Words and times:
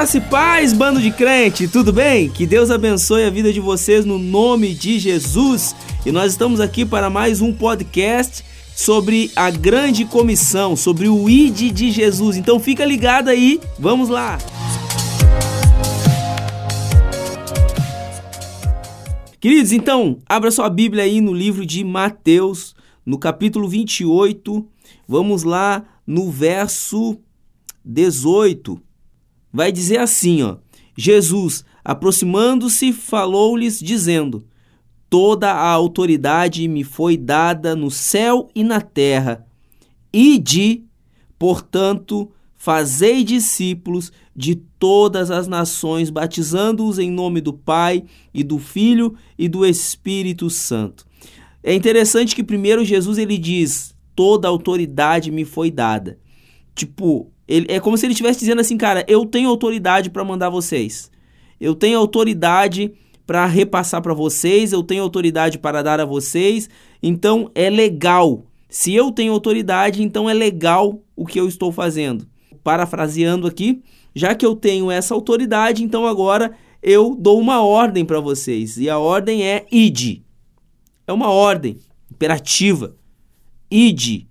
Graça 0.00 0.16
e 0.16 0.20
paz, 0.22 0.72
bando 0.72 0.98
de 0.98 1.10
crente, 1.10 1.68
tudo 1.68 1.92
bem? 1.92 2.30
Que 2.30 2.46
Deus 2.46 2.70
abençoe 2.70 3.22
a 3.22 3.28
vida 3.28 3.52
de 3.52 3.60
vocês 3.60 4.06
no 4.06 4.18
nome 4.18 4.72
de 4.72 4.98
Jesus. 4.98 5.76
E 6.06 6.10
nós 6.10 6.32
estamos 6.32 6.58
aqui 6.58 6.86
para 6.86 7.10
mais 7.10 7.42
um 7.42 7.52
podcast 7.52 8.42
sobre 8.74 9.30
a 9.36 9.50
grande 9.50 10.06
comissão, 10.06 10.74
sobre 10.74 11.06
o 11.06 11.28
ID 11.28 11.70
de 11.70 11.90
Jesus. 11.90 12.38
Então 12.38 12.58
fica 12.58 12.82
ligado 12.82 13.28
aí, 13.28 13.60
vamos 13.78 14.08
lá. 14.08 14.38
Queridos, 19.38 19.70
então, 19.70 20.16
abra 20.26 20.50
sua 20.50 20.70
Bíblia 20.70 21.04
aí 21.04 21.20
no 21.20 21.34
livro 21.34 21.66
de 21.66 21.84
Mateus, 21.84 22.74
no 23.04 23.18
capítulo 23.18 23.68
28. 23.68 24.66
Vamos 25.06 25.42
lá 25.42 25.84
no 26.06 26.30
verso 26.30 27.18
18 27.84 28.80
vai 29.52 29.72
dizer 29.72 29.98
assim, 29.98 30.42
ó: 30.42 30.56
Jesus, 30.96 31.64
aproximando-se, 31.84 32.92
falou-lhes 32.92 33.78
dizendo: 33.80 34.44
Toda 35.08 35.50
a 35.50 35.68
autoridade 35.68 36.66
me 36.68 36.84
foi 36.84 37.16
dada 37.16 37.74
no 37.74 37.90
céu 37.90 38.48
e 38.54 38.62
na 38.62 38.80
terra. 38.80 39.46
Ide, 40.12 40.84
portanto, 41.38 42.30
fazei 42.54 43.24
discípulos 43.24 44.12
de 44.36 44.54
todas 44.54 45.30
as 45.30 45.48
nações, 45.48 46.10
batizando-os 46.10 46.98
em 46.98 47.10
nome 47.10 47.40
do 47.40 47.52
Pai 47.52 48.04
e 48.32 48.44
do 48.44 48.58
Filho 48.58 49.16
e 49.38 49.48
do 49.48 49.66
Espírito 49.66 50.48
Santo. 50.48 51.06
É 51.62 51.74
interessante 51.74 52.34
que 52.34 52.44
primeiro 52.44 52.84
Jesus 52.84 53.18
ele 53.18 53.36
diz: 53.36 53.94
toda 54.14 54.48
autoridade 54.48 55.30
me 55.30 55.44
foi 55.44 55.70
dada. 55.70 56.18
Tipo, 56.74 57.30
ele, 57.50 57.66
é 57.68 57.80
como 57.80 57.98
se 57.98 58.06
ele 58.06 58.12
estivesse 58.12 58.38
dizendo 58.38 58.60
assim, 58.60 58.78
cara, 58.78 59.04
eu 59.08 59.26
tenho 59.26 59.48
autoridade 59.48 60.08
para 60.08 60.24
mandar 60.24 60.48
vocês. 60.48 61.10
Eu 61.60 61.74
tenho 61.74 61.98
autoridade 61.98 62.92
para 63.26 63.44
repassar 63.44 64.00
para 64.00 64.14
vocês, 64.14 64.72
eu 64.72 64.84
tenho 64.84 65.02
autoridade 65.02 65.58
para 65.58 65.82
dar 65.82 65.98
a 65.98 66.04
vocês. 66.04 66.70
Então 67.02 67.50
é 67.52 67.68
legal. 67.68 68.44
Se 68.68 68.94
eu 68.94 69.10
tenho 69.10 69.32
autoridade, 69.32 70.00
então 70.00 70.30
é 70.30 70.32
legal 70.32 71.02
o 71.16 71.26
que 71.26 71.40
eu 71.40 71.48
estou 71.48 71.72
fazendo. 71.72 72.24
Parafraseando 72.62 73.48
aqui, 73.48 73.82
já 74.14 74.32
que 74.32 74.46
eu 74.46 74.54
tenho 74.54 74.88
essa 74.88 75.12
autoridade, 75.12 75.82
então 75.82 76.06
agora 76.06 76.52
eu 76.80 77.16
dou 77.18 77.40
uma 77.40 77.60
ordem 77.62 78.04
para 78.04 78.20
vocês. 78.20 78.76
E 78.76 78.88
a 78.88 78.96
ordem 78.96 79.42
é 79.42 79.66
ide. 79.72 80.24
É 81.04 81.12
uma 81.12 81.30
ordem 81.30 81.78
imperativa. 82.08 82.94
Ide. 83.68 84.28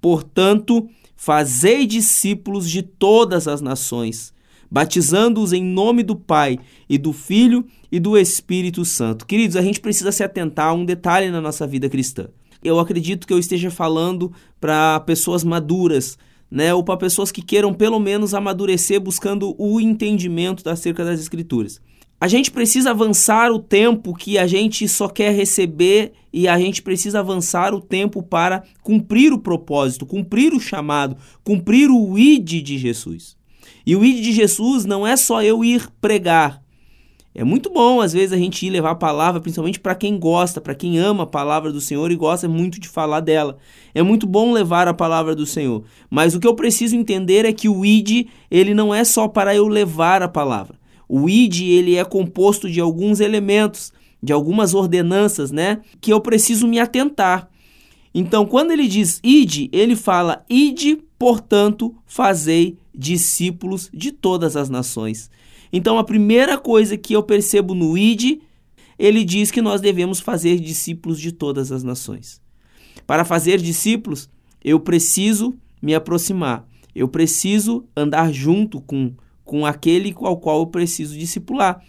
Portanto, 0.00 0.88
Fazei 1.16 1.86
discípulos 1.86 2.70
de 2.70 2.82
todas 2.82 3.48
as 3.48 3.62
nações, 3.62 4.34
batizando-os 4.70 5.52
em 5.52 5.64
nome 5.64 6.02
do 6.02 6.14
Pai 6.14 6.58
e 6.88 6.98
do 6.98 7.12
Filho 7.12 7.64
e 7.90 7.98
do 7.98 8.18
Espírito 8.18 8.84
Santo. 8.84 9.26
Queridos, 9.26 9.56
a 9.56 9.62
gente 9.62 9.80
precisa 9.80 10.12
se 10.12 10.22
atentar 10.22 10.68
a 10.68 10.74
um 10.74 10.84
detalhe 10.84 11.30
na 11.30 11.40
nossa 11.40 11.66
vida 11.66 11.88
cristã. 11.88 12.28
Eu 12.62 12.78
acredito 12.78 13.26
que 13.26 13.32
eu 13.32 13.38
esteja 13.38 13.70
falando 13.70 14.30
para 14.60 15.00
pessoas 15.00 15.42
maduras, 15.42 16.18
né, 16.50 16.74
ou 16.74 16.84
para 16.84 16.96
pessoas 16.96 17.32
que 17.32 17.42
queiram 17.42 17.72
pelo 17.72 17.98
menos 17.98 18.34
amadurecer 18.34 19.00
buscando 19.00 19.54
o 19.58 19.80
entendimento 19.80 20.68
acerca 20.68 21.04
das 21.04 21.18
Escrituras. 21.18 21.80
A 22.18 22.28
gente 22.28 22.50
precisa 22.50 22.90
avançar 22.92 23.52
o 23.52 23.58
tempo 23.58 24.14
que 24.14 24.38
a 24.38 24.46
gente 24.46 24.88
só 24.88 25.06
quer 25.06 25.34
receber 25.34 26.12
e 26.32 26.48
a 26.48 26.58
gente 26.58 26.80
precisa 26.80 27.20
avançar 27.20 27.74
o 27.74 27.80
tempo 27.80 28.22
para 28.22 28.62
cumprir 28.82 29.34
o 29.34 29.38
propósito, 29.38 30.06
cumprir 30.06 30.54
o 30.54 30.60
chamado, 30.60 31.14
cumprir 31.44 31.90
o 31.90 32.18
id 32.18 32.62
de 32.62 32.78
Jesus. 32.78 33.36
E 33.84 33.94
o 33.94 34.02
id 34.02 34.22
de 34.22 34.32
Jesus 34.32 34.86
não 34.86 35.06
é 35.06 35.14
só 35.14 35.42
eu 35.42 35.62
ir 35.62 35.90
pregar. 36.00 36.62
É 37.34 37.44
muito 37.44 37.68
bom 37.68 38.00
às 38.00 38.14
vezes 38.14 38.32
a 38.32 38.38
gente 38.38 38.64
ir 38.64 38.70
levar 38.70 38.92
a 38.92 38.94
palavra, 38.94 39.38
principalmente 39.38 39.78
para 39.78 39.94
quem 39.94 40.18
gosta, 40.18 40.58
para 40.58 40.74
quem 40.74 40.98
ama 40.98 41.24
a 41.24 41.26
palavra 41.26 41.70
do 41.70 41.82
Senhor 41.82 42.10
e 42.10 42.16
gosta 42.16 42.48
muito 42.48 42.80
de 42.80 42.88
falar 42.88 43.20
dela. 43.20 43.58
É 43.94 44.02
muito 44.02 44.26
bom 44.26 44.52
levar 44.52 44.88
a 44.88 44.94
palavra 44.94 45.36
do 45.36 45.44
Senhor, 45.44 45.84
mas 46.08 46.34
o 46.34 46.40
que 46.40 46.46
eu 46.46 46.54
preciso 46.54 46.96
entender 46.96 47.44
é 47.44 47.52
que 47.52 47.68
o 47.68 47.84
id, 47.84 48.26
ele 48.50 48.72
não 48.72 48.94
é 48.94 49.04
só 49.04 49.28
para 49.28 49.54
eu 49.54 49.68
levar 49.68 50.22
a 50.22 50.28
palavra. 50.28 50.75
O 51.08 51.28
id 51.28 51.60
ele 51.62 51.96
é 51.96 52.04
composto 52.04 52.70
de 52.70 52.80
alguns 52.80 53.20
elementos, 53.20 53.92
de 54.22 54.32
algumas 54.32 54.74
ordenanças, 54.74 55.50
né, 55.50 55.80
que 56.00 56.12
eu 56.12 56.20
preciso 56.20 56.66
me 56.66 56.78
atentar. 56.78 57.48
Então, 58.14 58.46
quando 58.46 58.70
ele 58.70 58.88
diz 58.88 59.20
id, 59.22 59.68
ele 59.72 59.94
fala 59.94 60.44
id, 60.48 60.98
portanto, 61.18 61.94
fazei 62.06 62.78
discípulos 62.94 63.90
de 63.92 64.10
todas 64.10 64.56
as 64.56 64.70
nações. 64.70 65.30
Então, 65.72 65.98
a 65.98 66.04
primeira 66.04 66.56
coisa 66.56 66.96
que 66.96 67.12
eu 67.12 67.22
percebo 67.22 67.74
no 67.74 67.96
id, 67.96 68.40
ele 68.98 69.22
diz 69.22 69.50
que 69.50 69.60
nós 69.60 69.80
devemos 69.80 70.18
fazer 70.18 70.58
discípulos 70.58 71.20
de 71.20 71.30
todas 71.30 71.70
as 71.70 71.82
nações. 71.82 72.40
Para 73.06 73.24
fazer 73.24 73.60
discípulos, 73.60 74.30
eu 74.64 74.80
preciso 74.80 75.54
me 75.82 75.94
aproximar. 75.94 76.66
Eu 76.94 77.08
preciso 77.08 77.84
andar 77.94 78.32
junto 78.32 78.80
com 78.80 79.12
com 79.46 79.64
aquele 79.64 80.14
ao 80.18 80.36
qual 80.36 80.58
eu 80.58 80.66
preciso 80.66 81.16
discipular. 81.16 81.82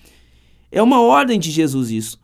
É 0.71 0.81
uma 0.81 1.01
ordem 1.01 1.37
de 1.37 1.51
Jesus 1.51 1.91
isso. 1.91 2.19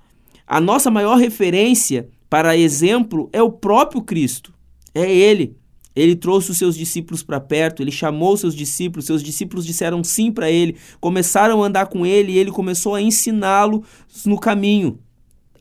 A 0.47 0.61
nossa 0.61 0.89
maior 0.89 1.17
referência 1.17 2.07
para 2.29 2.55
exemplo 2.55 3.29
é 3.33 3.41
o 3.41 3.51
próprio 3.51 4.01
Cristo. 4.01 4.53
É 4.93 5.11
ele. 5.11 5.57
Ele 5.95 6.15
trouxe 6.15 6.51
os 6.51 6.57
seus 6.57 6.75
discípulos 6.75 7.21
para 7.21 7.39
perto, 7.39 7.81
ele 7.81 7.91
chamou 7.91 8.35
seus 8.35 8.55
discípulos, 8.55 9.05
seus 9.05 9.21
discípulos 9.21 9.63
disseram 9.63 10.03
sim 10.03 10.31
para 10.31 10.49
ele, 10.49 10.75
começaram 10.99 11.61
a 11.61 11.67
andar 11.67 11.85
com 11.85 12.03
ele 12.03 12.31
e 12.31 12.37
ele 12.37 12.51
começou 12.51 12.95
a 12.95 13.01
ensiná-los 13.01 13.85
no 14.25 14.39
caminho. 14.39 14.97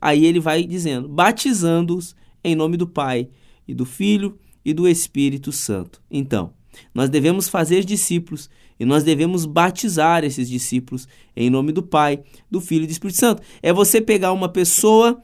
Aí 0.01 0.25
ele 0.25 0.41
vai 0.41 0.65
dizendo: 0.65 1.07
batizando-os 1.09 2.17
em 2.43 2.55
nome 2.55 2.79
do 2.79 2.87
Pai 2.87 3.29
e 3.69 3.75
do 3.75 3.85
Filho 3.85 4.39
e 4.65 4.73
do 4.73 4.89
Espírito 4.89 5.53
Santo. 5.53 6.01
Então, 6.11 6.55
nós 6.95 7.09
devemos 7.09 7.49
fazer 7.49 7.85
discípulos 7.85 8.51
e 8.79 8.85
nós 8.85 9.05
devemos 9.05 9.45
batizar 9.45 10.25
esses 10.25 10.49
discípulos 10.49 11.07
em 11.37 11.49
nome 11.49 11.73
do 11.73 11.83
Pai, 11.83 12.21
do 12.51 12.61
Filho 12.61 12.85
e 12.85 12.87
do 12.87 12.93
Espírito 12.93 13.19
Santo. 13.19 13.43
É 13.63 13.73
você 13.73 14.01
pegar 14.01 14.33
uma 14.33 14.49
pessoa, 14.49 15.21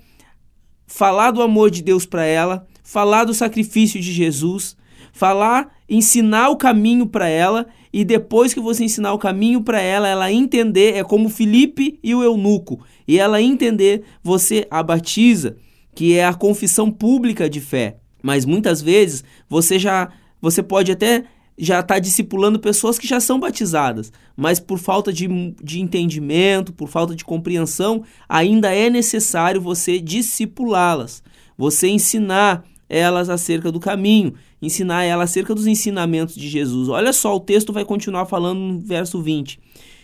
falar 0.87 1.31
do 1.31 1.43
amor 1.43 1.71
de 1.71 1.83
Deus 1.83 2.07
para 2.07 2.25
ela, 2.25 2.67
falar 2.85 3.25
do 3.25 3.35
sacrifício 3.35 4.01
de 4.01 4.13
Jesus, 4.13 4.77
falar, 5.13 5.77
ensinar 5.89 6.51
o 6.51 6.57
caminho 6.57 7.07
para 7.07 7.29
ela 7.29 7.67
e 7.93 8.05
depois 8.05 8.55
que 8.55 8.61
você 8.61 8.85
ensinar 8.85 9.13
o 9.13 9.19
caminho 9.19 9.63
para 9.63 9.81
ela, 9.81 10.09
ela 10.09 10.31
entender, 10.31 10.95
é 10.95 11.03
como 11.03 11.29
Felipe 11.29 11.99
e 12.03 12.15
o 12.15 12.23
eunuco, 12.23 12.81
e 13.07 13.19
ela 13.19 13.41
entender, 13.41 14.05
você 14.23 14.67
a 14.71 14.83
batiza, 14.83 15.57
que 15.95 16.15
é 16.15 16.25
a 16.25 16.35
confissão 16.35 16.91
pública 16.91 17.49
de 17.49 17.61
fé. 17.61 17.97
Mas 18.23 18.45
muitas 18.45 18.81
vezes 18.81 19.25
você 19.49 19.79
já 19.79 20.11
você 20.41 20.63
pode 20.63 20.93
até 20.93 21.25
já 21.59 21.81
está 21.81 21.99
discipulando 21.99 22.61
pessoas 22.61 22.99
que 22.99 23.07
já 23.07 23.19
são 23.19 23.41
batizadas, 23.41 24.13
mas 24.37 24.61
por 24.61 24.79
falta 24.79 25.13
de, 25.13 25.27
de 25.63 25.81
entendimento, 25.81 26.73
por 26.73 26.89
falta 26.89 27.17
de 27.17 27.25
compreensão, 27.25 28.05
ainda 28.29 28.73
é 28.73 28.89
necessário 28.89 29.61
você 29.61 29.99
discipulá-las, 29.99 31.23
você 31.57 31.89
ensinar 31.89 32.65
elas 32.89 33.29
acerca 33.29 33.71
do 33.71 33.81
caminho, 33.81 34.35
ensinar 34.63 35.05
elas 35.05 35.31
acerca 35.31 35.55
dos 35.55 35.67
ensinamentos 35.67 36.35
de 36.35 36.49
Jesus. 36.49 36.89
Olha 36.89 37.13
só, 37.13 37.35
o 37.35 37.41
texto 37.41 37.73
vai 37.73 37.85
continuar 37.85 38.27
falando 38.27 38.59
no 38.59 38.81
verso 38.81 39.21
20. 39.21 39.59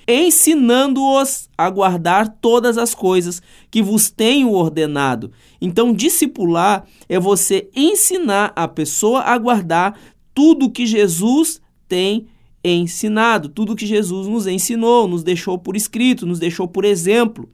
Ensinando-os 0.07 1.49
a 1.57 1.71
guardar 1.71 2.29
todas 2.29 2.77
as 2.77 2.95
coisas 2.95 3.41
que 3.71 3.83
vos 3.83 4.11
tenho 4.11 4.53
ordenado. 4.53 5.33
Então, 5.59 5.95
discipular 5.95 6.85
é 7.09 7.19
você 7.19 7.71
ensinar 7.75 8.53
a 8.55 8.69
pessoa 8.69 9.23
a 9.23 9.39
guardar 9.39 9.99
tudo 10.35 10.71
que 10.71 10.87
Jesus 10.87 11.61
tem 11.89 12.27
ensinado, 12.63 13.49
tudo 13.49 13.77
que 13.77 13.87
Jesus 13.87 14.27
nos 14.27 14.47
ensinou, 14.47 15.07
nos 15.07 15.23
deixou 15.23 15.59
por 15.59 15.77
escrito, 15.77 16.27
nos 16.27 16.39
deixou 16.39 16.67
por 16.67 16.85
exemplo. 16.85 17.49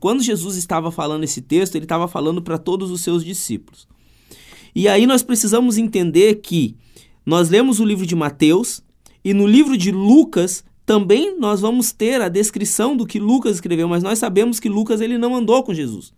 Quando 0.00 0.22
Jesus 0.22 0.56
estava 0.56 0.90
falando 0.90 1.24
esse 1.24 1.40
texto, 1.40 1.76
ele 1.76 1.84
estava 1.84 2.08
falando 2.08 2.42
para 2.42 2.58
todos 2.58 2.90
os 2.90 3.02
seus 3.02 3.24
discípulos. 3.24 3.86
E 4.74 4.88
aí 4.88 5.06
nós 5.06 5.22
precisamos 5.22 5.76
entender 5.76 6.36
que 6.36 6.76
nós 7.24 7.50
lemos 7.50 7.78
o 7.78 7.84
livro 7.84 8.06
de 8.06 8.16
Mateus 8.16 8.82
e 9.24 9.34
no 9.34 9.46
livro 9.46 9.76
de 9.76 9.92
Lucas 9.92 10.64
também 10.84 11.38
nós 11.38 11.60
vamos 11.60 11.92
ter 11.92 12.20
a 12.20 12.28
descrição 12.28 12.96
do 12.96 13.06
que 13.06 13.20
Lucas 13.20 13.54
escreveu, 13.54 13.88
mas 13.88 14.02
nós 14.02 14.18
sabemos 14.18 14.58
que 14.58 14.68
Lucas 14.68 15.00
ele 15.00 15.18
não 15.18 15.36
andou 15.36 15.62
com 15.62 15.72
Jesus. 15.72 16.12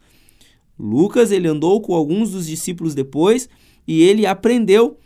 Lucas 0.79 1.31
ele 1.31 1.47
andou 1.47 1.81
com 1.81 1.95
alguns 1.95 2.31
dos 2.31 2.47
discípulos 2.47 2.95
depois 2.95 3.49
e 3.87 4.03
ele 4.03 4.25
aprendeu 4.25 4.99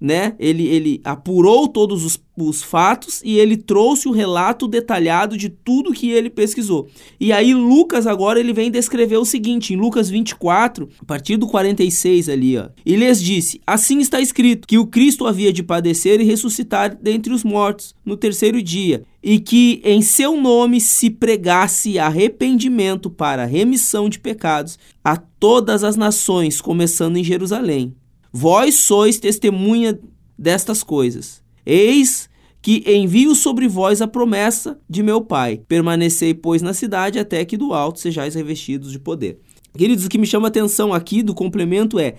né? 0.00 0.34
Ele, 0.38 0.66
ele 0.66 1.00
apurou 1.02 1.66
todos 1.66 2.04
os, 2.04 2.20
os 2.36 2.62
fatos 2.62 3.20
e 3.24 3.38
ele 3.38 3.56
trouxe 3.56 4.08
o 4.08 4.12
relato 4.12 4.68
detalhado 4.68 5.36
de 5.36 5.48
tudo 5.48 5.92
que 5.92 6.10
ele 6.10 6.30
pesquisou. 6.30 6.88
E 7.18 7.32
aí 7.32 7.52
Lucas 7.52 8.06
agora 8.06 8.38
ele 8.38 8.52
vem 8.52 8.70
descrever 8.70 9.16
o 9.16 9.24
seguinte, 9.24 9.74
em 9.74 9.76
Lucas 9.76 10.08
24, 10.08 10.88
a 11.00 11.04
partir 11.04 11.36
do 11.36 11.48
46 11.48 12.28
ali, 12.28 12.56
ó. 12.56 12.68
E 12.86 12.94
lhes 12.94 13.20
disse: 13.20 13.60
Assim 13.66 13.98
está 13.98 14.20
escrito 14.20 14.68
que 14.68 14.78
o 14.78 14.86
Cristo 14.86 15.26
havia 15.26 15.52
de 15.52 15.62
padecer 15.62 16.20
e 16.20 16.24
ressuscitar 16.24 16.96
dentre 17.00 17.32
os 17.32 17.42
mortos 17.42 17.94
no 18.04 18.16
terceiro 18.16 18.62
dia, 18.62 19.02
e 19.22 19.40
que 19.40 19.80
em 19.84 20.00
seu 20.00 20.40
nome 20.40 20.80
se 20.80 21.10
pregasse 21.10 21.98
arrependimento 21.98 23.10
para 23.10 23.44
remissão 23.44 24.08
de 24.08 24.20
pecados 24.20 24.78
a 25.02 25.16
todas 25.16 25.82
as 25.82 25.96
nações, 25.96 26.60
começando 26.60 27.16
em 27.16 27.24
Jerusalém. 27.24 27.94
Vós 28.32 28.76
sois 28.76 29.18
testemunha 29.18 29.98
destas 30.36 30.82
coisas. 30.82 31.42
Eis 31.64 32.28
que 32.60 32.82
envio 32.86 33.34
sobre 33.34 33.68
vós 33.68 34.02
a 34.02 34.08
promessa 34.08 34.78
de 34.88 35.02
meu 35.02 35.20
Pai. 35.20 35.60
Permanecei, 35.68 36.34
pois, 36.34 36.60
na 36.60 36.74
cidade 36.74 37.18
até 37.18 37.44
que 37.44 37.56
do 37.56 37.72
alto 37.72 38.00
sejais 38.00 38.34
revestidos 38.34 38.90
de 38.92 38.98
poder. 38.98 39.38
Queridos, 39.76 40.04
o 40.04 40.08
que 40.08 40.18
me 40.18 40.26
chama 40.26 40.48
a 40.48 40.50
atenção 40.50 40.92
aqui 40.92 41.22
do 41.22 41.34
complemento 41.34 41.98
é 41.98 42.16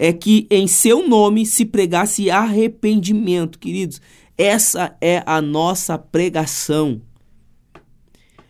é 0.00 0.12
que 0.12 0.46
em 0.48 0.68
seu 0.68 1.08
nome 1.08 1.44
se 1.44 1.64
pregasse 1.64 2.30
arrependimento, 2.30 3.58
queridos. 3.58 4.00
Essa 4.38 4.96
é 5.00 5.24
a 5.26 5.42
nossa 5.42 5.98
pregação. 5.98 7.02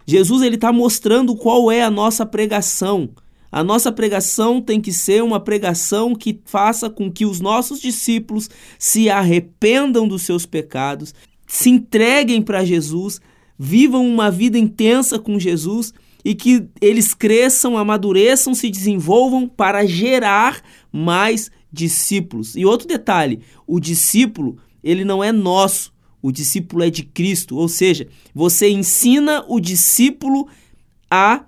Jesus 0.06 0.43
ele 0.43 0.56
está 0.56 0.70
mostrando 0.70 1.34
qual 1.34 1.72
é 1.72 1.82
a 1.82 1.90
nossa 1.90 2.26
pregação. 2.26 3.08
A 3.50 3.64
nossa 3.64 3.90
pregação 3.90 4.60
tem 4.60 4.80
que 4.80 4.92
ser 4.92 5.22
uma 5.22 5.40
pregação 5.40 6.14
que 6.14 6.40
faça 6.44 6.90
com 6.90 7.10
que 7.10 7.24
os 7.24 7.40
nossos 7.40 7.80
discípulos 7.80 8.48
se 8.78 9.08
arrependam 9.08 10.06
dos 10.06 10.22
seus 10.22 10.44
pecados, 10.44 11.14
se 11.46 11.70
entreguem 11.70 12.42
para 12.42 12.64
Jesus, 12.64 13.20
vivam 13.58 14.06
uma 14.06 14.30
vida 14.30 14.58
intensa 14.58 15.18
com 15.18 15.38
Jesus 15.38 15.92
e 16.24 16.34
que 16.34 16.68
eles 16.80 17.14
cresçam, 17.14 17.78
amadureçam, 17.78 18.54
se 18.54 18.68
desenvolvam 18.68 19.48
para 19.48 19.86
gerar 19.86 20.62
mais 20.92 21.50
discípulos. 21.72 22.54
E 22.54 22.66
outro 22.66 22.86
detalhe, 22.86 23.40
o 23.66 23.80
discípulo, 23.80 24.58
ele 24.84 25.04
não 25.04 25.24
é 25.24 25.32
nosso, 25.32 25.92
o 26.20 26.30
discípulo 26.30 26.82
é 26.82 26.90
de 26.90 27.02
Cristo, 27.02 27.56
ou 27.56 27.68
seja, 27.68 28.08
você 28.34 28.68
ensina 28.68 29.44
o 29.48 29.60
discípulo 29.60 30.48
a 31.10 31.44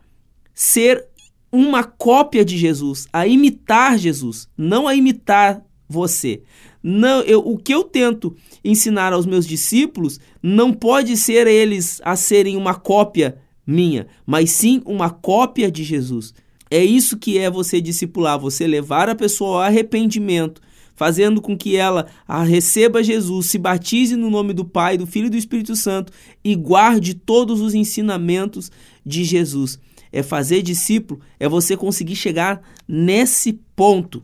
ser 0.54 1.08
uma 1.52 1.82
cópia 1.82 2.44
de 2.44 2.56
Jesus, 2.56 3.08
a 3.12 3.26
imitar 3.26 3.98
Jesus, 3.98 4.48
não 4.56 4.86
a 4.86 4.94
imitar 4.94 5.62
você. 5.88 6.42
Não, 6.82 7.20
eu, 7.22 7.40
o 7.40 7.58
que 7.58 7.74
eu 7.74 7.82
tento 7.84 8.34
ensinar 8.64 9.12
aos 9.12 9.26
meus 9.26 9.46
discípulos 9.46 10.20
não 10.42 10.72
pode 10.72 11.16
ser 11.16 11.46
eles 11.46 12.00
a 12.04 12.16
serem 12.16 12.56
uma 12.56 12.74
cópia 12.74 13.38
minha, 13.66 14.06
mas 14.24 14.50
sim 14.50 14.80
uma 14.86 15.10
cópia 15.10 15.70
de 15.70 15.82
Jesus. 15.82 16.32
É 16.70 16.82
isso 16.82 17.18
que 17.18 17.36
é 17.36 17.50
você 17.50 17.80
discipular, 17.80 18.38
você 18.38 18.66
levar 18.66 19.08
a 19.08 19.14
pessoa 19.14 19.56
ao 19.56 19.62
arrependimento, 19.62 20.62
fazendo 20.94 21.40
com 21.40 21.56
que 21.56 21.76
ela 21.76 22.06
receba 22.46 23.02
Jesus, 23.02 23.46
se 23.46 23.58
batize 23.58 24.14
no 24.14 24.30
nome 24.30 24.52
do 24.52 24.64
Pai, 24.64 24.96
do 24.96 25.06
Filho 25.06 25.26
e 25.26 25.30
do 25.30 25.36
Espírito 25.36 25.74
Santo 25.74 26.12
e 26.44 26.54
guarde 26.54 27.14
todos 27.14 27.60
os 27.60 27.74
ensinamentos 27.74 28.70
de 29.04 29.24
Jesus 29.24 29.78
é 30.12 30.22
fazer 30.22 30.62
discípulo, 30.62 31.20
é 31.38 31.48
você 31.48 31.76
conseguir 31.76 32.16
chegar 32.16 32.60
nesse 32.86 33.52
ponto 33.74 34.22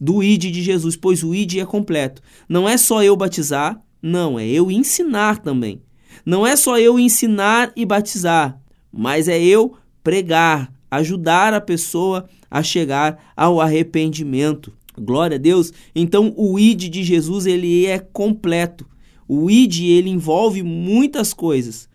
do 0.00 0.22
ID 0.22 0.44
de 0.44 0.62
Jesus, 0.62 0.96
pois 0.96 1.22
o 1.22 1.34
ID 1.34 1.56
é 1.56 1.66
completo. 1.66 2.22
Não 2.48 2.68
é 2.68 2.76
só 2.76 3.02
eu 3.02 3.14
batizar, 3.16 3.80
não, 4.02 4.38
é 4.38 4.46
eu 4.46 4.70
ensinar 4.70 5.38
também. 5.38 5.82
Não 6.24 6.46
é 6.46 6.56
só 6.56 6.78
eu 6.78 6.98
ensinar 6.98 7.72
e 7.76 7.84
batizar, 7.84 8.58
mas 8.90 9.28
é 9.28 9.42
eu 9.42 9.76
pregar, 10.02 10.72
ajudar 10.90 11.52
a 11.52 11.60
pessoa 11.60 12.28
a 12.50 12.62
chegar 12.62 13.32
ao 13.36 13.60
arrependimento. 13.60 14.72
Glória 14.98 15.36
a 15.36 15.38
Deus. 15.38 15.72
Então 15.94 16.34
o 16.36 16.58
ID 16.58 16.90
de 16.90 17.02
Jesus 17.02 17.46
ele 17.46 17.86
é 17.86 17.98
completo. 17.98 18.86
O 19.28 19.50
ID 19.50 19.82
ele 19.82 20.10
envolve 20.10 20.62
muitas 20.62 21.32
coisas. 21.32 21.88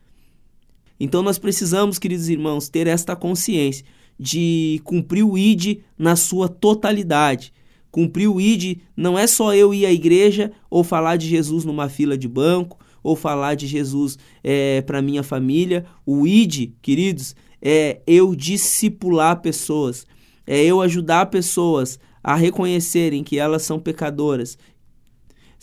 Então 1.00 1.22
nós 1.22 1.38
precisamos, 1.38 2.00
queridos 2.00 2.30
irmãos, 2.30 2.70
ter 2.70 2.88
esta 2.88 3.16
consciência 3.16 3.86
de 4.20 4.80
cumprir 4.84 5.24
o 5.24 5.38
ID 5.38 5.80
na 5.98 6.16
sua 6.16 6.48
totalidade. 6.48 7.52
Cumprir 7.92 8.28
o 8.28 8.42
ID 8.42 8.80
não 8.96 9.18
é 9.18 9.28
só 9.28 9.54
eu 9.54 9.74
ir 9.74 9.86
à 9.86 9.92
igreja 9.92 10.52
ou 10.70 10.84
falar 10.84 11.18
de 11.18 11.28
Jesus 11.28 11.64
numa 11.66 11.90
fila 11.90 12.18
de 12.18 12.28
banco 12.28 12.80
ou 13.04 13.16
falar 13.16 13.56
de 13.56 13.68
Jesus 13.68 14.18
é, 14.44 14.82
para 14.82 15.02
minha 15.02 15.24
família. 15.24 15.86
O 16.06 16.26
ID, 16.26 16.72
queridos, 16.82 17.36
é 17.62 18.02
eu 18.06 18.36
discipular 18.36 19.42
pessoas, 19.42 20.06
é 20.46 20.64
eu 20.64 20.82
ajudar 20.82 21.28
pessoas 21.28 22.00
a 22.24 22.36
reconhecerem 22.36 23.24
que 23.24 23.38
elas 23.38 23.62
são 23.62 23.80
pecadoras 23.80 24.58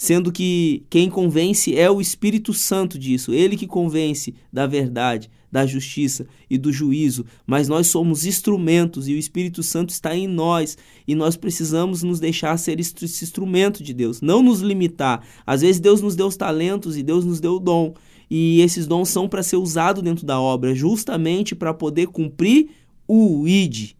sendo 0.03 0.33
que 0.33 0.83
quem 0.91 1.09
convence 1.09 1.79
é 1.79 1.89
o 1.89 2.01
Espírito 2.01 2.53
Santo 2.53 2.99
disso, 2.99 3.33
ele 3.33 3.57
que 3.57 3.69
convence 3.69 4.35
da 4.53 4.67
verdade, 4.67 5.31
da 5.51 5.65
justiça 5.65 6.27
e 6.51 6.59
do 6.59 6.73
juízo, 6.73 7.25
mas 7.47 7.69
nós 7.69 7.87
somos 7.87 8.27
instrumentos 8.27 9.07
e 9.07 9.15
o 9.15 9.17
Espírito 9.17 9.63
Santo 9.63 9.91
está 9.91 10.13
em 10.13 10.27
nós. 10.27 10.77
E 11.07 11.15
nós 11.15 11.37
precisamos 11.37 12.03
nos 12.03 12.19
deixar 12.19 12.57
ser 12.57 12.81
esse 12.81 13.05
instrumento 13.25 13.81
de 13.81 13.95
Deus, 13.95 14.21
não 14.21 14.43
nos 14.43 14.61
limitar. 14.61 15.25
Às 15.47 15.61
vezes 15.61 15.81
Deus 15.81 16.03
nos 16.03 16.17
deu 16.17 16.27
os 16.27 16.37
talentos 16.37 16.97
e 16.97 17.03
Deus 17.05 17.25
nos 17.25 17.39
deu 17.39 17.53
o 17.53 17.61
dom, 17.61 17.95
e 18.29 18.61
esses 18.61 18.89
dons 18.89 19.09
são 19.09 19.29
para 19.29 19.45
ser 19.45 19.55
usados 19.55 20.03
dentro 20.03 20.27
da 20.27 20.41
obra, 20.41 20.75
justamente 20.75 21.55
para 21.55 21.73
poder 21.73 22.09
cumprir 22.09 22.71
o 23.07 23.47
ID, 23.47 23.93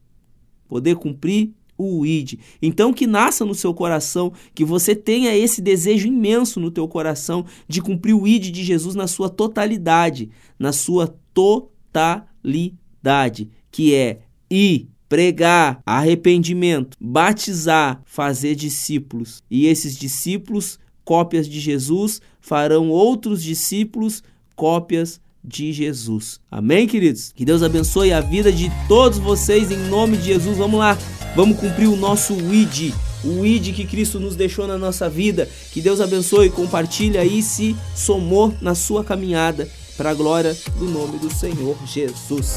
poder 0.67 0.97
cumprir 0.97 1.53
o 1.85 2.07
id. 2.07 2.39
Então 2.61 2.93
que 2.93 3.07
nasça 3.07 3.45
no 3.45 3.55
seu 3.55 3.75
coração, 3.75 4.33
que 4.55 4.65
você 4.65 4.95
tenha 4.95 5.37
esse 5.37 5.61
desejo 5.61 6.07
imenso 6.07 6.61
no 6.61 6.71
teu 6.71 6.89
coração 6.89 7.45
de 7.69 7.81
cumprir 7.81 8.15
o 8.15 8.27
id 8.27 8.51
de 8.51 8.65
Jesus 8.65 8.95
na 8.95 9.07
sua 9.07 9.29
totalidade, 9.29 10.31
na 10.59 10.73
sua 10.73 11.15
totalidade, 11.35 13.51
que 13.71 13.95
é 13.95 14.21
ir 14.51 14.89
pregar 15.09 15.83
arrependimento, 15.85 16.97
batizar, 16.99 18.01
fazer 18.07 18.55
discípulos. 18.55 19.43
E 19.51 19.67
esses 19.67 19.97
discípulos, 19.97 20.79
cópias 21.05 21.47
de 21.47 21.61
Jesus, 21.61 22.23
farão 22.41 22.89
outros 22.89 23.43
discípulos, 23.43 24.23
cópias 24.57 25.21
de 25.45 25.73
Jesus. 25.73 26.41
Amém, 26.51 26.87
queridos? 26.87 27.33
Que 27.33 27.45
Deus 27.45 27.63
abençoe 27.63 28.13
a 28.13 28.21
vida 28.21 28.53
de 28.53 28.71
todos 28.89 29.19
vocês 29.19 29.71
em 29.71 29.89
nome 29.89 30.17
de 30.17 30.25
Jesus. 30.25 30.57
Vamos 30.57 30.79
lá. 30.79 30.97
Vamos 31.35 31.59
cumprir 31.59 31.89
o 31.89 31.97
nosso 31.97 32.35
ID, 32.53 32.93
o 33.25 33.45
ID 33.45 33.75
que 33.75 33.87
Cristo 33.87 34.21
nos 34.21 34.37
deixou 34.37 34.67
na 34.67 34.77
nossa 34.77 35.09
vida. 35.09 35.49
Que 35.73 35.81
Deus 35.81 35.99
abençoe, 35.99 36.51
compartilha 36.51 37.23
aí 37.23 37.43
se 37.43 37.75
somou 37.95 38.55
na 38.61 38.75
sua 38.75 39.03
caminhada 39.03 39.67
para 39.97 40.11
a 40.11 40.15
glória 40.15 40.55
do 40.79 40.85
nome 40.85 41.19
do 41.19 41.33
Senhor 41.33 41.77
Jesus. 41.87 42.57